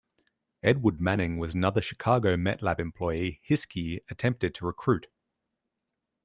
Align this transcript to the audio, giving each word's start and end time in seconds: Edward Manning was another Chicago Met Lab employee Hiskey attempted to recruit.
Edward 0.63 0.99
Manning 0.99 1.37
was 1.37 1.53
another 1.53 1.79
Chicago 1.79 2.35
Met 2.35 2.63
Lab 2.63 2.79
employee 2.79 3.39
Hiskey 3.47 3.99
attempted 4.09 4.55
to 4.55 4.65
recruit. 4.65 5.05